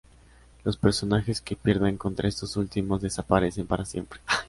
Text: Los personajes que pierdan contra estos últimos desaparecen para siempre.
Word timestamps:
Los 0.63 0.77
personajes 0.77 1.41
que 1.41 1.55
pierdan 1.55 1.95
contra 1.95 2.27
estos 2.27 2.57
últimos 2.57 3.03
desaparecen 3.03 3.67
para 3.67 3.85
siempre. 3.85 4.19